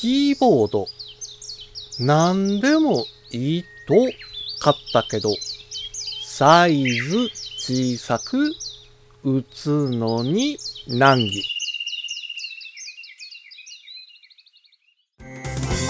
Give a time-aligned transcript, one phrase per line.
[0.00, 0.88] キーボード。
[1.98, 3.94] 何でもいいと
[4.58, 5.28] 買ったけど、
[6.24, 8.50] サイズ小さく
[9.22, 10.56] 打つのに
[10.88, 11.42] 難儀。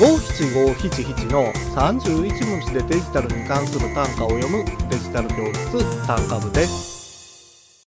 [0.01, 7.87] 五七五七七の31文字でデジタルに関する単価を読むデジタル教室単価部です。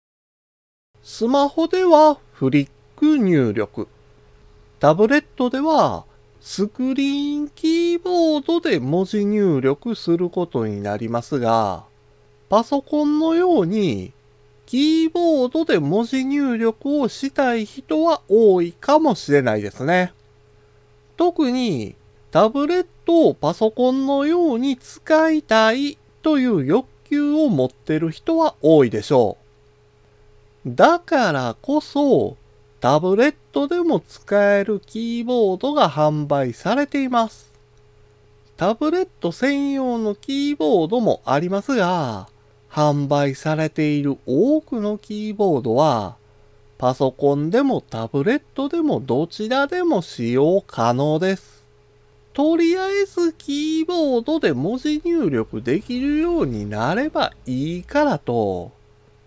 [1.01, 3.87] スマホではフリック入力。
[4.79, 6.05] タブレットでは
[6.41, 11.83] スクリーンキーボードで文字入力することになりますが、
[12.49, 14.11] パソコンのように
[14.65, 20.13] キーボードで文字入力をしたい人は多いかもしれないですね。
[21.15, 21.95] 特に
[22.31, 29.37] タブレットをパソコンのように使いたいという欲求を持ってる人は多いでしょ
[30.65, 30.69] う。
[30.73, 32.35] だからこそ
[32.81, 37.53] タブレットでも使えるキーボードが販売されています。
[38.57, 42.27] タブレット専用のキーボードもありますが、
[42.71, 46.15] 販売されている多くのキーボードは、
[46.79, 51.63] パソコンでもタブレットでもどちらでも使用可能です。
[52.33, 58.71] とりあえずキーボードで文字入力できるようになればいいからと、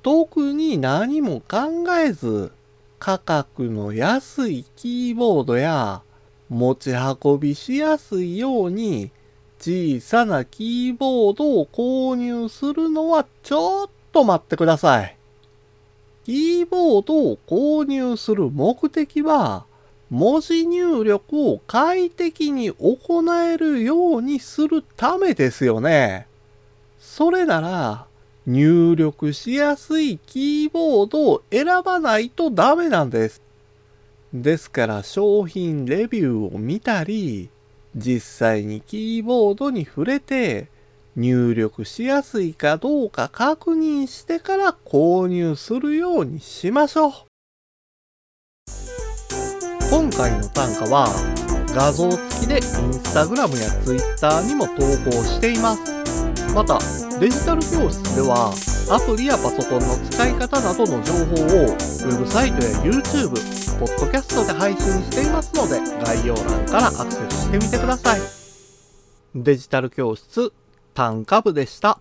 [0.02, 2.50] 特に何も考えず、
[2.98, 6.02] 価格の安いキーボードや
[6.48, 9.10] 持ち運びしやすいように
[9.58, 15.16] 小さなキーボードを購入するのはちょっと待ってください。
[16.24, 19.66] キーボードを購入する目的は
[20.10, 22.98] 文字入力を快適に行
[23.34, 26.26] えるようにするためですよね。
[26.98, 28.06] それなら
[28.46, 33.42] 入力しやすいキーボードを選ばないとダメなんです。
[34.32, 37.48] ですから商品レビューを見たり、
[37.96, 40.68] 実際にキーボードに触れて
[41.16, 47.12] 入力しやすいかどうか確認してから購入するようにしましょう。
[49.90, 51.06] 今回の単価は
[51.68, 52.62] 画像付きでイン
[52.92, 54.74] スタグラムやツイッターにも投
[55.08, 55.93] 稿しています。
[56.54, 56.78] また、
[57.18, 58.54] デジタル教室では
[58.88, 63.30] アプリやパソコンの使い方などの情報をウェブサイトや YouTube、
[63.80, 68.20] ポッドキャストで配信していますので概要欄からアクセスしてみてください。
[69.34, 70.52] デジタル教室
[70.94, 71.98] 単価部でした。